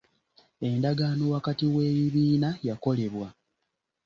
Endagaano 0.69 1.23
wakati 1.33 1.63
w'ebibiina 1.73 2.49
yakolebwa. 2.67 3.27